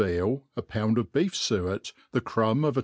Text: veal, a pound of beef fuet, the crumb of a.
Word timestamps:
veal, 0.03 0.41
a 0.57 0.63
pound 0.63 0.97
of 0.97 1.11
beef 1.13 1.33
fuet, 1.35 1.91
the 2.11 2.19
crumb 2.21 2.65
of 2.65 2.75
a. 2.75 2.79